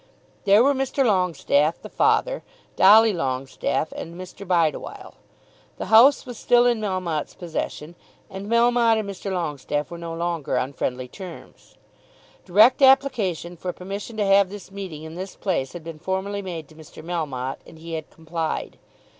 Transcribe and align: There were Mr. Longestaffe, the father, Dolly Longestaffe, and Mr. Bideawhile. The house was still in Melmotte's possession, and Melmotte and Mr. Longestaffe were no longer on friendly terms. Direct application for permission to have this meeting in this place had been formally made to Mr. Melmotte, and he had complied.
There 0.45 0.63
were 0.63 0.73
Mr. 0.73 1.05
Longestaffe, 1.05 1.79
the 1.79 1.87
father, 1.87 2.41
Dolly 2.75 3.13
Longestaffe, 3.13 3.91
and 3.91 4.19
Mr. 4.19 4.47
Bideawhile. 4.47 5.13
The 5.77 5.93
house 5.93 6.25
was 6.25 6.39
still 6.39 6.65
in 6.65 6.79
Melmotte's 6.81 7.35
possession, 7.35 7.93
and 8.27 8.47
Melmotte 8.49 8.97
and 8.97 9.07
Mr. 9.07 9.31
Longestaffe 9.31 9.91
were 9.91 9.99
no 9.99 10.15
longer 10.15 10.57
on 10.57 10.73
friendly 10.73 11.07
terms. 11.07 11.75
Direct 12.45 12.81
application 12.81 13.55
for 13.55 13.71
permission 13.71 14.17
to 14.17 14.25
have 14.25 14.49
this 14.49 14.71
meeting 14.71 15.03
in 15.03 15.13
this 15.13 15.35
place 15.35 15.73
had 15.73 15.83
been 15.83 15.99
formally 15.99 16.41
made 16.41 16.67
to 16.69 16.75
Mr. 16.75 17.03
Melmotte, 17.05 17.59
and 17.67 17.77
he 17.77 17.93
had 17.93 18.09
complied. 18.09 18.79